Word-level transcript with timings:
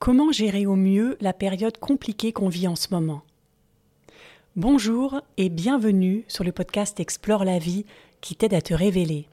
Comment 0.00 0.32
gérer 0.32 0.64
au 0.64 0.76
mieux 0.76 1.18
la 1.20 1.34
période 1.34 1.76
compliquée 1.76 2.32
qu'on 2.32 2.48
vit 2.48 2.66
en 2.66 2.74
ce 2.74 2.88
moment? 2.90 3.20
Bonjour 4.56 5.20
et 5.36 5.50
bienvenue 5.50 6.24
sur 6.26 6.42
le 6.42 6.52
podcast 6.52 6.98
Explore 6.98 7.44
la 7.44 7.58
vie 7.58 7.84
qui 8.22 8.34
t'aide 8.34 8.54
à 8.54 8.62
te 8.62 8.72
révéler. 8.72 9.28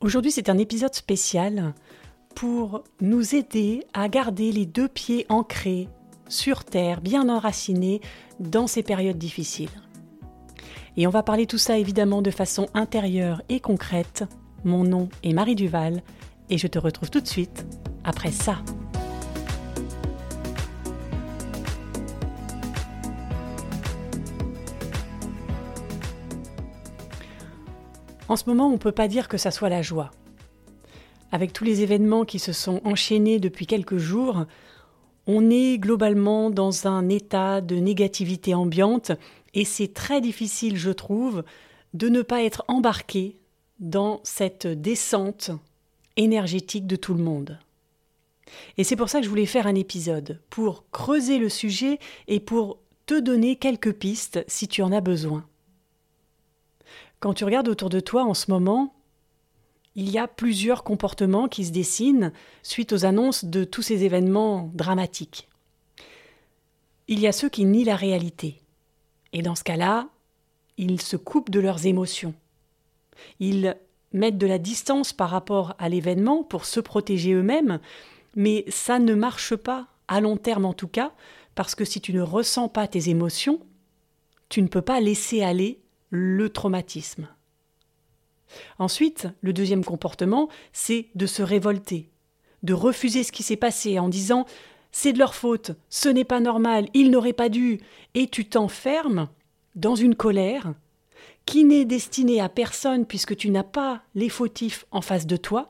Aujourd'hui 0.00 0.30
c'est 0.30 0.50
un 0.50 0.58
épisode 0.58 0.94
spécial 0.94 1.72
pour 2.34 2.84
nous 3.00 3.34
aider 3.34 3.82
à 3.94 4.10
garder 4.10 4.52
les 4.52 4.66
deux 4.66 4.88
pieds 4.88 5.24
ancrés 5.30 5.88
sur 6.28 6.62
Terre, 6.62 7.00
bien 7.00 7.30
enracinés 7.30 8.02
dans 8.38 8.66
ces 8.66 8.82
périodes 8.82 9.16
difficiles. 9.16 9.70
Et 10.98 11.06
on 11.06 11.10
va 11.10 11.22
parler 11.22 11.46
tout 11.46 11.56
ça 11.56 11.78
évidemment 11.78 12.20
de 12.20 12.30
façon 12.30 12.66
intérieure 12.74 13.40
et 13.48 13.60
concrète. 13.60 14.22
Mon 14.64 14.84
nom 14.84 15.08
est 15.22 15.32
Marie 15.32 15.56
Duval 15.56 16.02
et 16.50 16.58
je 16.58 16.66
te 16.66 16.78
retrouve 16.78 17.08
tout 17.08 17.22
de 17.22 17.26
suite 17.26 17.64
après 18.04 18.32
ça. 18.32 18.58
En 28.28 28.36
ce 28.36 28.44
moment, 28.46 28.66
on 28.68 28.72
ne 28.72 28.76
peut 28.76 28.92
pas 28.92 29.08
dire 29.08 29.28
que 29.28 29.38
ça 29.38 29.50
soit 29.50 29.68
la 29.68 29.82
joie. 29.82 30.10
Avec 31.30 31.52
tous 31.52 31.64
les 31.64 31.82
événements 31.82 32.24
qui 32.24 32.38
se 32.38 32.52
sont 32.52 32.80
enchaînés 32.84 33.38
depuis 33.38 33.66
quelques 33.66 33.98
jours, 33.98 34.46
on 35.26 35.50
est 35.50 35.78
globalement 35.78 36.50
dans 36.50 36.86
un 36.86 37.08
état 37.08 37.60
de 37.60 37.76
négativité 37.76 38.54
ambiante 38.54 39.12
et 39.54 39.64
c'est 39.64 39.92
très 39.92 40.20
difficile, 40.20 40.76
je 40.76 40.90
trouve, 40.90 41.44
de 41.94 42.08
ne 42.08 42.22
pas 42.22 42.42
être 42.42 42.64
embarqué 42.68 43.36
dans 43.80 44.20
cette 44.22 44.66
descente 44.66 45.50
énergétique 46.16 46.86
de 46.86 46.96
tout 46.96 47.14
le 47.14 47.22
monde. 47.22 47.58
Et 48.76 48.84
c'est 48.84 48.96
pour 48.96 49.08
ça 49.08 49.18
que 49.18 49.24
je 49.24 49.30
voulais 49.30 49.46
faire 49.46 49.66
un 49.66 49.74
épisode, 49.74 50.40
pour 50.50 50.84
creuser 50.90 51.38
le 51.38 51.48
sujet 51.48 51.98
et 52.28 52.40
pour 52.40 52.78
te 53.06 53.18
donner 53.18 53.56
quelques 53.56 53.92
pistes 53.92 54.44
si 54.46 54.68
tu 54.68 54.82
en 54.82 54.92
as 54.92 55.00
besoin. 55.00 55.44
Quand 57.20 57.34
tu 57.34 57.44
regardes 57.44 57.68
autour 57.68 57.88
de 57.88 58.00
toi 58.00 58.24
en 58.24 58.34
ce 58.34 58.50
moment, 58.50 58.94
il 59.94 60.10
y 60.10 60.18
a 60.18 60.28
plusieurs 60.28 60.84
comportements 60.84 61.48
qui 61.48 61.64
se 61.64 61.72
dessinent 61.72 62.32
suite 62.62 62.92
aux 62.92 63.04
annonces 63.04 63.44
de 63.44 63.64
tous 63.64 63.82
ces 63.82 64.04
événements 64.04 64.70
dramatiques. 64.74 65.48
Il 67.08 67.18
y 67.18 67.26
a 67.26 67.32
ceux 67.32 67.48
qui 67.48 67.64
nient 67.64 67.84
la 67.84 67.96
réalité. 67.96 68.60
Et 69.32 69.42
dans 69.42 69.54
ce 69.54 69.64
cas-là, 69.64 70.08
ils 70.76 71.00
se 71.00 71.16
coupent 71.16 71.50
de 71.50 71.60
leurs 71.60 71.86
émotions. 71.86 72.34
Ils 73.40 73.76
mettre 74.12 74.38
de 74.38 74.46
la 74.46 74.58
distance 74.58 75.12
par 75.12 75.30
rapport 75.30 75.74
à 75.78 75.88
l'événement 75.88 76.42
pour 76.42 76.64
se 76.64 76.80
protéger 76.80 77.32
eux-mêmes, 77.32 77.80
mais 78.34 78.64
ça 78.68 78.98
ne 78.98 79.14
marche 79.14 79.56
pas, 79.56 79.86
à 80.08 80.20
long 80.20 80.36
terme 80.36 80.64
en 80.64 80.72
tout 80.72 80.88
cas, 80.88 81.12
parce 81.54 81.74
que 81.74 81.84
si 81.84 82.00
tu 82.00 82.12
ne 82.12 82.20
ressens 82.20 82.68
pas 82.68 82.86
tes 82.86 83.08
émotions, 83.08 83.60
tu 84.48 84.62
ne 84.62 84.68
peux 84.68 84.82
pas 84.82 85.00
laisser 85.00 85.42
aller 85.42 85.80
le 86.10 86.50
traumatisme. 86.50 87.28
Ensuite, 88.78 89.28
le 89.40 89.52
deuxième 89.52 89.84
comportement, 89.84 90.48
c'est 90.72 91.08
de 91.14 91.26
se 91.26 91.42
révolter, 91.42 92.10
de 92.62 92.74
refuser 92.74 93.22
ce 93.22 93.32
qui 93.32 93.42
s'est 93.42 93.56
passé 93.56 93.98
en 93.98 94.08
disant 94.08 94.46
c'est 94.92 95.12
de 95.12 95.18
leur 95.18 95.34
faute, 95.34 95.72
ce 95.90 96.08
n'est 96.08 96.24
pas 96.24 96.40
normal, 96.40 96.88
ils 96.94 97.10
n'auraient 97.10 97.32
pas 97.32 97.50
dû, 97.50 97.80
et 98.14 98.28
tu 98.28 98.48
t'enfermes 98.48 99.28
dans 99.74 99.94
une 99.94 100.14
colère 100.14 100.72
qui 101.44 101.64
n'est 101.64 101.84
destiné 101.84 102.40
à 102.40 102.48
personne 102.48 103.04
puisque 103.04 103.36
tu 103.36 103.50
n'as 103.50 103.62
pas 103.62 104.02
les 104.14 104.30
fautifs 104.30 104.86
en 104.90 105.02
face 105.02 105.26
de 105.26 105.36
toi, 105.36 105.68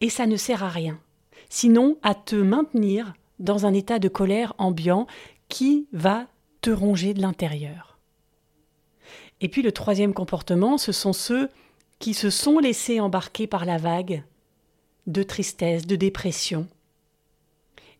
et 0.00 0.10
ça 0.10 0.26
ne 0.26 0.36
sert 0.36 0.62
à 0.62 0.68
rien, 0.68 1.00
sinon 1.48 1.96
à 2.02 2.14
te 2.14 2.36
maintenir 2.36 3.14
dans 3.38 3.66
un 3.66 3.72
état 3.72 3.98
de 3.98 4.08
colère 4.08 4.52
ambiant 4.58 5.06
qui 5.48 5.86
va 5.92 6.26
te 6.60 6.70
ronger 6.70 7.14
de 7.14 7.22
l'intérieur. 7.22 7.87
Et 9.40 9.48
puis 9.48 9.62
le 9.62 9.72
troisième 9.72 10.14
comportement, 10.14 10.78
ce 10.78 10.92
sont 10.92 11.12
ceux 11.12 11.48
qui 11.98 12.14
se 12.14 12.30
sont 12.30 12.58
laissés 12.58 13.00
embarquer 13.00 13.46
par 13.46 13.64
la 13.64 13.78
vague 13.78 14.22
de 15.06 15.22
tristesse, 15.22 15.86
de 15.86 15.96
dépression, 15.96 16.68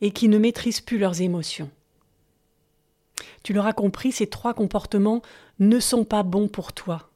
et 0.00 0.10
qui 0.10 0.28
ne 0.28 0.38
maîtrisent 0.38 0.80
plus 0.80 0.98
leurs 0.98 1.20
émotions. 1.20 1.70
Tu 3.42 3.52
l'auras 3.52 3.72
compris, 3.72 4.12
ces 4.12 4.26
trois 4.26 4.54
comportements 4.54 5.22
ne 5.58 5.80
sont 5.80 6.04
pas 6.04 6.22
bons 6.22 6.48
pour 6.48 6.72
toi. 6.72 7.08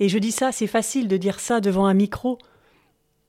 Et 0.00 0.08
je 0.08 0.18
dis 0.18 0.32
ça, 0.32 0.52
c'est 0.52 0.66
facile 0.66 1.08
de 1.08 1.16
dire 1.16 1.40
ça 1.40 1.60
devant 1.60 1.86
un 1.86 1.94
micro. 1.94 2.38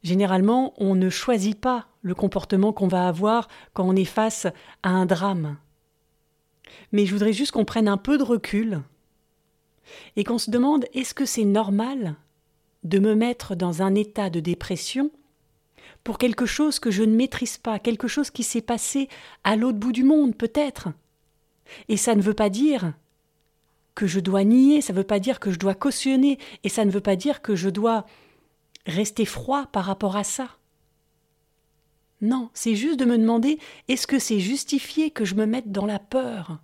Généralement, 0.04 0.74
on 0.78 0.96
ne 0.96 1.10
choisit 1.10 1.60
pas 1.60 1.88
le 2.02 2.16
comportement 2.16 2.74
qu'on 2.74 2.88
va 2.88 3.08
avoir 3.08 3.48
quand 3.74 3.88
on 3.88 3.96
est 3.96 4.06
face 4.06 4.48
à 4.84 4.90
un 4.90 5.06
drame. 5.06 5.58
Mais 6.92 7.06
je 7.06 7.14
voudrais 7.14 7.34
juste 7.34 7.52
qu'on 7.52 7.66
prenne 7.66 7.88
un 7.88 7.98
peu 7.98 8.18
de 8.18 8.24
recul 8.24 8.82
et 10.16 10.24
qu'on 10.24 10.38
se 10.38 10.52
demande 10.52 10.86
est-ce 10.94 11.14
que 11.14 11.26
c'est 11.26 11.46
normal 11.46 12.16
de 12.84 13.00
me 13.00 13.16
mettre 13.16 13.56
dans 13.56 13.82
un 13.82 13.96
état 13.96 14.30
de 14.30 14.40
dépression 14.40 15.12
pour 16.04 16.18
quelque 16.18 16.46
chose 16.46 16.80
que 16.80 16.92
je 16.92 17.04
ne 17.04 17.16
maîtrise 17.16 17.58
pas, 17.58 17.80
quelque 17.80 18.08
chose 18.08 18.30
qui 18.30 18.44
s'est 18.44 18.62
passé 18.62 19.08
à 19.44 19.56
l'autre 19.56 19.78
bout 19.78 19.94
du 19.94 20.04
monde 20.04 20.36
peut-être 20.36 20.90
et 21.88 21.98
ça 21.98 22.16
ne 22.16 22.22
veut 22.22 22.34
pas 22.34 22.50
dire 22.50 22.94
que 23.96 24.08
je 24.08 24.20
dois 24.20 24.44
nier, 24.44 24.82
ça 24.82 24.94
ne 24.94 24.98
veut 24.98 25.04
pas 25.04 25.20
dire 25.20 25.40
que 25.40 25.52
je 25.52 25.60
dois 25.60 25.76
cautionner, 25.76 26.40
et 26.64 26.70
ça 26.70 26.86
ne 26.86 26.92
veut 26.92 27.02
pas 27.02 27.16
dire 27.16 27.42
que 27.42 27.56
je 27.56 27.70
dois 27.70 28.06
rester 28.86 29.26
froid 29.26 29.68
par 29.68 29.86
rapport 29.86 30.16
à 30.16 30.24
ça. 30.24 30.50
Non, 32.22 32.50
c'est 32.54 32.76
juste 32.76 33.00
de 33.00 33.06
me 33.06 33.18
demander 33.18 33.60
est-ce 33.88 34.08
que 34.08 34.20
c'est 34.20 34.40
justifié 34.40 35.12
que 35.12 35.26
je 35.26 35.36
me 35.36 35.46
mette 35.46 35.72
dans 35.72 35.86
la 35.86 36.00
peur 36.00 36.60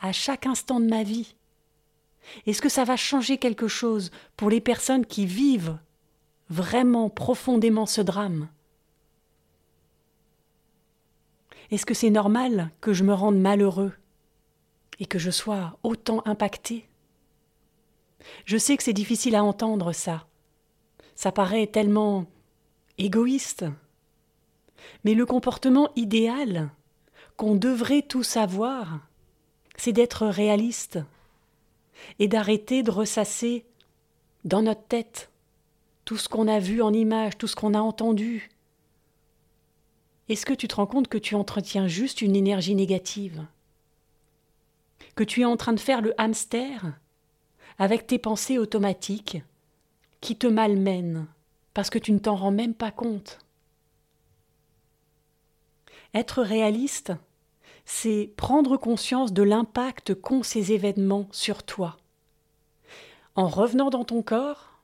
à 0.00 0.12
chaque 0.12 0.46
instant 0.46 0.80
de 0.80 0.86
ma 0.88 1.04
vie? 1.04 1.36
Est-ce 2.46 2.62
que 2.62 2.68
ça 2.68 2.84
va 2.84 2.96
changer 2.96 3.38
quelque 3.38 3.68
chose 3.68 4.10
pour 4.36 4.50
les 4.50 4.60
personnes 4.60 5.06
qui 5.06 5.26
vivent 5.26 5.78
vraiment 6.48 7.10
profondément 7.10 7.86
ce 7.86 8.00
drame? 8.00 8.48
Est-ce 11.70 11.86
que 11.86 11.94
c'est 11.94 12.10
normal 12.10 12.70
que 12.80 12.92
je 12.92 13.04
me 13.04 13.14
rende 13.14 13.38
malheureux 13.38 13.92
et 15.02 15.06
que 15.06 15.18
je 15.18 15.32
sois 15.32 15.76
autant 15.82 16.22
impacté. 16.26 16.88
Je 18.44 18.56
sais 18.56 18.76
que 18.76 18.84
c'est 18.84 18.92
difficile 18.92 19.34
à 19.34 19.42
entendre 19.42 19.92
ça. 19.92 20.28
Ça 21.16 21.32
paraît 21.32 21.66
tellement 21.66 22.26
égoïste. 22.98 23.64
Mais 25.02 25.14
le 25.14 25.26
comportement 25.26 25.90
idéal 25.96 26.70
qu'on 27.36 27.56
devrait 27.56 28.02
tous 28.02 28.36
avoir, 28.36 29.00
c'est 29.76 29.92
d'être 29.92 30.26
réaliste 30.26 31.00
et 32.18 32.28
d'arrêter 32.28 32.82
de 32.82 32.90
ressasser 32.90 33.64
dans 34.44 34.62
notre 34.62 34.84
tête 34.84 35.30
tout 36.04 36.16
ce 36.16 36.28
qu'on 36.28 36.48
a 36.48 36.58
vu 36.58 36.82
en 36.82 36.92
images, 36.92 37.38
tout 37.38 37.46
ce 37.46 37.56
qu'on 37.56 37.74
a 37.74 37.80
entendu. 37.80 38.50
Est-ce 40.28 40.46
que 40.46 40.54
tu 40.54 40.68
te 40.68 40.76
rends 40.76 40.86
compte 40.86 41.08
que 41.08 41.18
tu 41.18 41.34
entretiens 41.34 41.86
juste 41.86 42.22
une 42.22 42.36
énergie 42.36 42.74
négative? 42.74 43.44
Que 45.14 45.24
tu 45.24 45.42
es 45.42 45.44
en 45.44 45.56
train 45.56 45.72
de 45.72 45.80
faire 45.80 46.00
le 46.00 46.14
hamster 46.18 46.98
avec 47.78 48.06
tes 48.06 48.18
pensées 48.18 48.58
automatiques 48.58 49.42
qui 50.20 50.36
te 50.36 50.46
malmènent 50.46 51.26
parce 51.74 51.90
que 51.90 51.98
tu 51.98 52.12
ne 52.12 52.18
t'en 52.18 52.36
rends 52.36 52.50
même 52.50 52.74
pas 52.74 52.90
compte? 52.90 53.38
Être 56.14 56.42
réaliste, 56.42 57.12
c'est 57.84 58.32
prendre 58.36 58.76
conscience 58.76 59.32
de 59.32 59.42
l'impact 59.42 60.14
qu'ont 60.14 60.42
ces 60.42 60.72
événements 60.72 61.28
sur 61.32 61.62
toi, 61.62 61.98
en 63.34 63.48
revenant 63.48 63.90
dans 63.90 64.04
ton 64.04 64.22
corps 64.22 64.78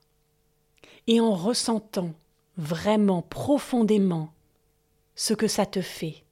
et 1.06 1.20
en 1.20 1.34
ressentant 1.34 2.12
vraiment 2.56 3.22
profondément 3.22 4.32
ce 5.14 5.34
que 5.34 5.48
ça 5.48 5.66
te 5.66 5.80
fait 5.80 6.24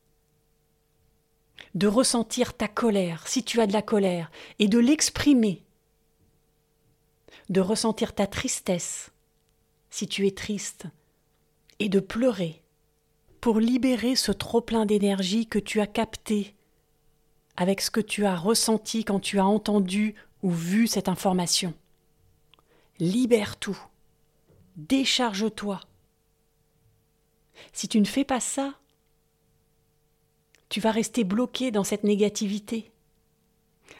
de 1.76 1.86
ressentir 1.86 2.54
ta 2.54 2.68
colère, 2.68 3.28
si 3.28 3.44
tu 3.44 3.60
as 3.60 3.66
de 3.66 3.72
la 3.74 3.82
colère, 3.82 4.30
et 4.58 4.66
de 4.66 4.78
l'exprimer, 4.78 5.62
de 7.50 7.60
ressentir 7.60 8.14
ta 8.14 8.26
tristesse, 8.26 9.10
si 9.90 10.08
tu 10.08 10.26
es 10.26 10.30
triste, 10.30 10.86
et 11.78 11.90
de 11.90 12.00
pleurer, 12.00 12.62
pour 13.42 13.60
libérer 13.60 14.16
ce 14.16 14.32
trop-plein 14.32 14.86
d'énergie 14.86 15.46
que 15.46 15.58
tu 15.58 15.80
as 15.80 15.86
capté 15.86 16.55
avec 17.56 17.80
ce 17.80 17.90
que 17.90 18.00
tu 18.00 18.26
as 18.26 18.36
ressenti 18.36 19.04
quand 19.04 19.20
tu 19.20 19.38
as 19.38 19.46
entendu 19.46 20.14
ou 20.42 20.50
vu 20.50 20.86
cette 20.86 21.08
information. 21.08 21.74
Libère 22.98 23.56
tout. 23.56 23.78
Décharge-toi. 24.76 25.80
Si 27.72 27.88
tu 27.88 28.00
ne 28.00 28.04
fais 28.06 28.24
pas 28.24 28.40
ça, 28.40 28.74
tu 30.68 30.80
vas 30.80 30.90
rester 30.90 31.24
bloqué 31.24 31.70
dans 31.70 31.84
cette 31.84 32.04
négativité. 32.04 32.90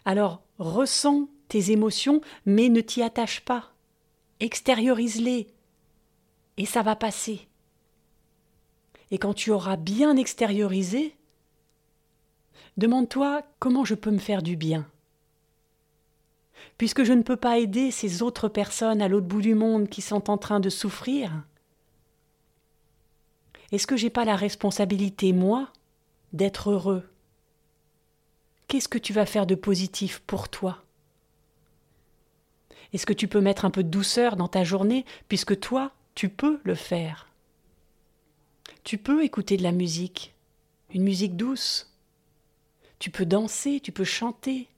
Alors 0.05 0.43
ressens 0.59 1.29
tes 1.49 1.70
émotions, 1.70 2.20
mais 2.44 2.69
ne 2.69 2.81
t'y 2.81 3.02
attache 3.02 3.41
pas. 3.41 3.73
Extériorise-les, 4.41 5.47
et 6.56 6.67
ça 6.67 6.82
va 6.82 6.97
passer. 6.97 7.49
et 9.11 9.19
quand 9.19 9.35
tu 9.35 9.50
auras 9.52 9.76
bien 9.76 10.17
extériorisé, 10.17 11.17
demande-toi 12.76 13.43
comment 13.58 13.85
je 13.85 13.94
peux 13.94 14.11
me 14.11 14.19
faire 14.19 14.43
du 14.43 14.56
bien. 14.56 14.87
Puisque 16.79 17.05
je 17.05 17.12
ne 17.12 17.23
peux 17.23 17.37
pas 17.37 17.58
aider 17.58 17.91
ces 17.91 18.23
autres 18.23 18.49
personnes 18.49 19.03
à 19.03 19.08
l'autre 19.08 19.26
bout 19.26 19.43
du 19.43 19.55
monde 19.55 19.88
qui 19.88 20.03
sont 20.03 20.31
en 20.31 20.38
train 20.38 20.61
de 20.61 20.70
souffrir, 20.70 21.32
est-ce 23.73 23.87
que 23.87 23.97
j'ai 23.97 24.11
pas 24.11 24.25
la 24.25 24.37
responsabilité, 24.37 25.32
moi, 25.32 25.69
d'être 26.32 26.70
heureux? 26.70 27.08
Qu'est-ce 28.69 28.88
que 28.88 28.99
tu 28.99 29.12
vas 29.12 29.26
faire 29.26 29.47
de 29.47 29.55
positif 29.55 30.23
pour 30.26 30.49
toi? 30.49 30.82
Est-ce 32.93 33.06
que 33.06 33.12
tu 33.12 33.29
peux 33.29 33.41
mettre 33.41 33.64
un 33.64 33.70
peu 33.70 33.82
de 33.82 33.88
douceur 33.88 34.37
dans 34.37 34.49
ta 34.49 34.64
journée, 34.64 35.05
puisque 35.29 35.59
toi, 35.59 35.93
tu 36.14 36.29
peux 36.29 36.61
le 36.64 36.75
faire 36.75 37.29
Tu 38.85 38.99
peux 38.99 39.25
écouter 39.25 39.56
de 39.56 39.62
la 39.62 39.73
musique, 39.73 40.35
une 40.94 41.02
musique 41.02 41.37
douce. 41.37 41.93
Tu 42.99 43.11
peux 43.11 43.27
danser, 43.27 43.81
tu 43.81 43.93
peux 43.93 44.05
chanter. 44.05 44.69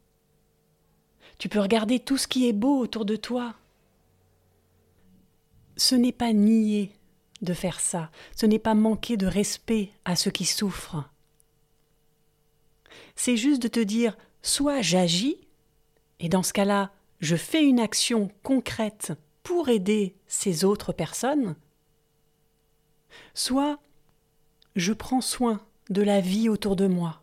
Tu 1.39 1.49
peux 1.49 1.61
regarder 1.61 2.01
tout 2.01 2.17
ce 2.17 2.27
qui 2.27 2.49
est 2.49 2.53
beau 2.53 2.79
autour 2.79 3.05
de 3.05 3.17
toi. 3.17 3.55
Ce 5.77 5.95
n'est 5.95 6.13
pas 6.13 6.33
nier 6.33 6.93
de 7.43 7.55
faire 7.55 7.79
ça, 7.79 8.11
ce 8.35 8.47
n'est 8.47 8.59
pas 8.59 8.75
manquer 8.75 9.17
de 9.17 9.27
respect 9.27 9.93
à 10.05 10.17
ceux 10.17 10.33
qui 10.33 10.45
souffrent. 10.45 11.09
C'est 13.15 13.37
juste 13.37 13.63
de 13.63 13.69
te 13.69 13.81
dire 13.81 14.17
soit 14.43 14.81
j'agis, 14.81 15.37
et 16.19 16.29
dans 16.29 16.43
ce 16.43 16.53
cas-là, 16.53 16.91
je 17.21 17.37
fais 17.37 17.65
une 17.65 17.81
action 17.81 18.31
concrète 18.43 19.13
pour 19.43 19.69
aider 19.69 20.17
ces 20.27 20.65
autres 20.65 20.93
personnes, 20.93 21.57
soit 23.35 23.79
je 24.77 24.93
prends 24.93 25.21
soin 25.21 25.61
de 25.91 26.03
la 26.03 26.21
vie 26.21 26.49
autour 26.49 26.77
de 26.77 26.87
moi. 26.87 27.23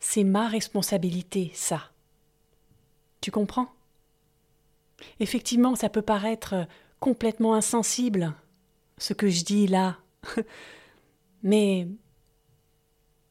C'est 0.00 0.24
ma 0.24 0.48
responsabilité, 0.48 1.50
ça. 1.54 1.90
Tu 3.20 3.30
comprends? 3.30 3.68
Effectivement, 5.20 5.74
ça 5.74 5.88
peut 5.88 6.02
paraître 6.02 6.66
complètement 7.00 7.54
insensible, 7.54 8.34
ce 8.98 9.12
que 9.12 9.28
je 9.28 9.44
dis 9.44 9.66
là. 9.66 9.98
Mais 11.42 11.88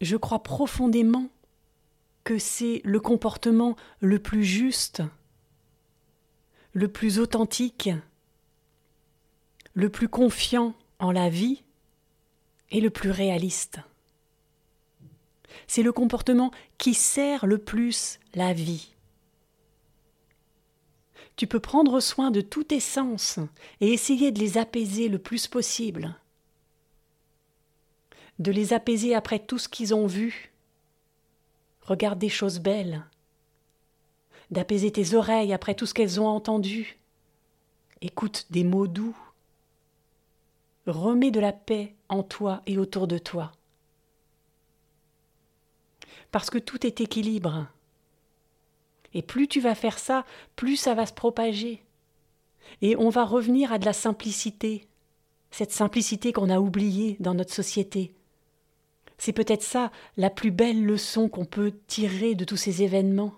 je 0.02 0.16
crois 0.16 0.44
profondément 0.44 1.30
que 2.24 2.38
c'est 2.38 2.82
le 2.84 3.00
comportement 3.00 3.76
le 4.00 4.20
plus 4.20 4.44
juste, 4.44 5.02
le 6.74 6.88
plus 6.88 7.20
authentique, 7.20 7.90
le 9.74 9.90
plus 9.90 10.10
confiant 10.10 10.74
en 11.00 11.12
la 11.12 11.30
vie 11.30 11.64
et 12.70 12.82
le 12.82 12.90
plus 12.90 13.12
réaliste. 13.12 13.80
C'est 15.66 15.84
le 15.84 15.92
comportement 15.92 16.52
qui 16.78 16.94
sert 16.94 17.46
le 17.46 17.58
plus 17.58 18.20
la 18.36 18.54
vie. 18.54 18.94
Tu 21.38 21.46
peux 21.46 21.60
prendre 21.60 22.00
soin 22.00 22.32
de 22.32 22.42
tous 22.42 22.66
tes 22.66 22.80
sens 22.80 23.40
et 23.80 23.94
essayer 23.94 24.32
de 24.32 24.40
les 24.40 24.58
apaiser 24.58 25.08
le 25.08 25.20
plus 25.20 25.48
possible. 25.48 26.16
De 28.40 28.52
les 28.52 28.74
apaiser 28.74 29.16
après 29.16 29.40
tout 29.40 29.58
ce 29.58 29.70
qu'ils 29.70 29.94
ont 29.94 30.08
vu. 30.08 30.52
Regarde 31.82 32.20
des 32.20 32.30
choses 32.30 32.60
belles. 32.60 33.06
D'apaiser 34.50 34.92
tes 34.92 35.14
oreilles 35.14 35.54
après 35.54 35.76
tout 35.76 35.86
ce 35.86 35.94
qu'elles 35.94 36.20
ont 36.20 36.28
entendu. 36.28 36.98
Écoute 38.02 38.48
des 38.50 38.64
mots 38.64 38.88
doux. 38.88 39.18
Remets 40.88 41.32
de 41.32 41.40
la 41.40 41.54
paix 41.54 41.96
en 42.10 42.24
toi 42.24 42.62
et 42.66 42.78
autour 42.78 43.08
de 43.08 43.18
toi. 43.18 43.52
Parce 46.38 46.52
que 46.52 46.60
tout 46.60 46.86
est 46.86 47.02
équilibre. 47.02 47.66
Et 49.16 49.24
plus 49.24 49.48
tu 49.48 49.60
vas 49.60 49.74
faire 49.74 49.98
ça, 49.98 50.24
plus 50.56 50.76
ça 50.76 50.94
va 50.94 51.08
se 51.08 51.14
propager. 51.14 51.84
Et 52.84 52.96
on 52.96 53.10
va 53.10 53.26
revenir 53.26 53.74
à 53.74 53.80
de 53.80 53.86
la 53.86 53.94
simplicité, 53.94 54.88
cette 55.50 55.72
simplicité 55.72 56.34
qu'on 56.34 56.52
a 56.52 56.60
oubliée 56.60 57.18
dans 57.20 57.34
notre 57.34 57.56
société. 57.56 58.14
C'est 59.18 59.34
peut-être 59.34 59.64
ça 59.64 59.92
la 60.16 60.30
plus 60.30 60.52
belle 60.52 60.86
leçon 60.86 61.28
qu'on 61.28 61.46
peut 61.46 61.74
tirer 61.88 62.36
de 62.36 62.46
tous 62.46 62.56
ces 62.56 62.84
événements. 62.84 63.34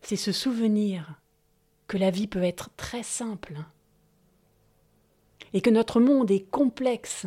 C'est 0.00 0.16
se 0.16 0.32
souvenir 0.32 1.20
que 1.86 1.98
la 1.98 2.10
vie 2.10 2.26
peut 2.26 2.42
être 2.42 2.70
très 2.76 3.04
simple 3.04 3.58
et 5.52 5.60
que 5.60 5.70
notre 5.70 6.00
monde 6.00 6.32
est 6.32 6.50
complexe, 6.50 7.26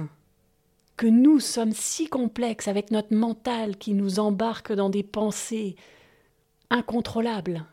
que 0.97 1.07
nous 1.07 1.39
sommes 1.39 1.74
si 1.74 2.07
complexes 2.07 2.68
avec 2.68 2.92
notre 2.92 3.13
mental 3.13 3.77
qui 3.77 3.94
nous 3.94 4.19
embarque 4.19 4.71
dans 4.71 4.89
des 4.89 5.03
pensées 5.03 5.75
incontrôlable. 6.69 7.65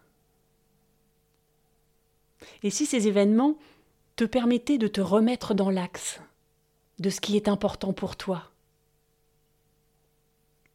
Et 2.62 2.70
si 2.70 2.86
ces 2.86 3.06
événements 3.08 3.56
te 4.16 4.24
permettaient 4.24 4.78
de 4.78 4.88
te 4.88 5.00
remettre 5.00 5.54
dans 5.54 5.70
l'axe 5.70 6.20
de 6.98 7.10
ce 7.10 7.20
qui 7.20 7.36
est 7.36 7.48
important 7.48 7.92
pour 7.92 8.16
toi 8.16 8.52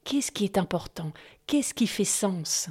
Qu'est-ce 0.04 0.32
qui 0.32 0.46
est 0.46 0.58
important? 0.58 1.12
Qu'est-ce 1.48 1.74
qui 1.74 1.86
fait 1.86 2.06
sens? 2.06 2.70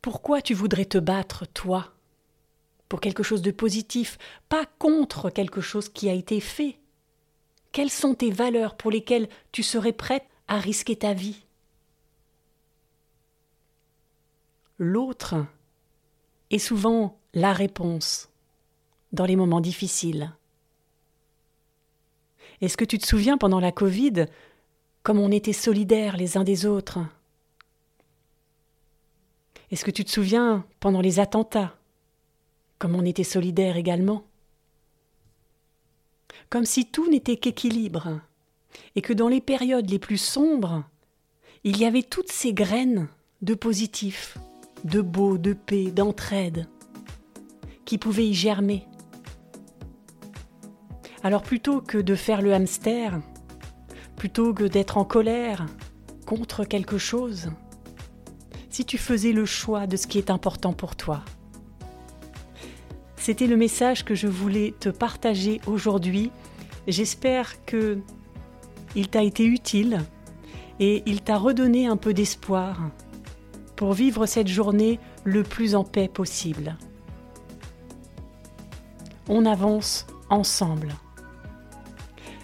Pourquoi 0.00 0.40
tu 0.40 0.54
voudrais 0.54 0.84
te 0.84 0.98
battre, 0.98 1.44
toi 1.46 1.92
Pour 2.88 3.00
quelque 3.00 3.24
chose 3.24 3.42
de 3.42 3.50
positif, 3.50 4.16
pas 4.48 4.64
contre 4.78 5.30
quelque 5.30 5.60
chose 5.60 5.88
qui 5.88 6.08
a 6.08 6.12
été 6.12 6.38
fait? 6.38 6.78
Quelles 7.74 7.90
sont 7.90 8.14
tes 8.14 8.30
valeurs 8.30 8.76
pour 8.76 8.92
lesquelles 8.92 9.28
tu 9.50 9.64
serais 9.64 9.92
prête 9.92 10.22
à 10.46 10.60
risquer 10.60 10.94
ta 10.94 11.12
vie? 11.12 11.44
L'autre 14.78 15.44
est 16.50 16.60
souvent 16.60 17.18
la 17.32 17.52
réponse 17.52 18.30
dans 19.12 19.24
les 19.24 19.34
moments 19.34 19.60
difficiles. 19.60 20.32
Est-ce 22.60 22.76
que 22.76 22.84
tu 22.84 22.96
te 22.96 23.06
souviens 23.06 23.38
pendant 23.38 23.58
la 23.58 23.72
Covid 23.72 24.26
comme 25.02 25.18
on 25.18 25.32
était 25.32 25.52
solidaires 25.52 26.16
les 26.16 26.36
uns 26.36 26.44
des 26.44 26.66
autres? 26.66 27.00
Est-ce 29.72 29.84
que 29.84 29.90
tu 29.90 30.04
te 30.04 30.12
souviens 30.12 30.64
pendant 30.78 31.00
les 31.00 31.18
attentats 31.18 31.76
comme 32.78 32.94
on 32.94 33.04
était 33.04 33.24
solidaires 33.24 33.76
également? 33.76 34.24
Comme 36.50 36.64
si 36.64 36.86
tout 36.86 37.10
n'était 37.10 37.36
qu'équilibre 37.36 38.20
et 38.96 39.02
que 39.02 39.12
dans 39.12 39.28
les 39.28 39.40
périodes 39.40 39.90
les 39.90 39.98
plus 39.98 40.18
sombres, 40.18 40.84
il 41.64 41.78
y 41.78 41.84
avait 41.84 42.02
toutes 42.02 42.32
ces 42.32 42.52
graines 42.52 43.08
de 43.42 43.54
positif 43.54 44.36
de 44.84 45.00
beau, 45.00 45.38
de 45.38 45.54
paix, 45.54 45.90
d'entraide, 45.90 46.68
qui 47.84 47.98
pouvait 47.98 48.26
y 48.26 48.34
germer. 48.34 48.86
Alors 51.22 51.42
plutôt 51.42 51.80
que 51.80 51.96
de 51.96 52.14
faire 52.14 52.42
le 52.42 52.52
hamster, 52.52 53.18
plutôt 54.16 54.52
que 54.52 54.64
d'être 54.64 54.98
en 54.98 55.04
colère 55.04 55.66
contre 56.26 56.64
quelque 56.64 56.98
chose, 56.98 57.50
si 58.68 58.84
tu 58.84 58.98
faisais 58.98 59.32
le 59.32 59.46
choix 59.46 59.86
de 59.86 59.96
ce 59.96 60.06
qui 60.06 60.18
est 60.18 60.30
important 60.30 60.74
pour 60.74 60.96
toi. 60.96 61.24
C'était 63.24 63.46
le 63.46 63.56
message 63.56 64.04
que 64.04 64.14
je 64.14 64.26
voulais 64.26 64.74
te 64.78 64.90
partager 64.90 65.58
aujourd'hui. 65.66 66.30
J'espère 66.86 67.64
que 67.64 68.00
il 68.94 69.08
t'a 69.08 69.22
été 69.22 69.46
utile 69.46 70.02
et 70.78 71.02
il 71.06 71.22
t'a 71.22 71.38
redonné 71.38 71.86
un 71.86 71.96
peu 71.96 72.12
d'espoir 72.12 72.90
pour 73.76 73.94
vivre 73.94 74.26
cette 74.26 74.48
journée 74.48 75.00
le 75.24 75.42
plus 75.42 75.74
en 75.74 75.84
paix 75.84 76.06
possible. 76.06 76.76
On 79.30 79.46
avance 79.46 80.06
ensemble. 80.28 80.94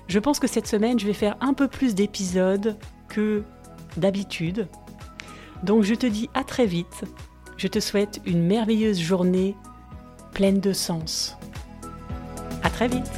Je 0.09 0.19
pense 0.19 0.41
que 0.41 0.47
cette 0.47 0.67
semaine, 0.67 0.99
je 0.99 1.07
vais 1.07 1.13
faire 1.13 1.37
un 1.43 1.53
peu 1.53 1.69
plus 1.69 1.95
d'épisodes 1.95 2.79
que 3.11 3.43
d'habitude. 3.99 4.67
Donc 5.63 5.83
je 5.83 5.95
te 5.95 6.07
dis 6.07 6.31
à 6.33 6.43
très 6.43 6.65
vite. 6.65 7.05
Je 7.59 7.69
te 7.69 7.81
souhaite 7.81 8.23
une 8.25 8.47
merveilleuse 8.47 8.99
journée 8.99 9.55
pleine 10.41 10.59
de 10.61 10.73
sens. 10.73 11.37
À 12.63 12.71
très 12.71 12.89
vite. 12.89 13.13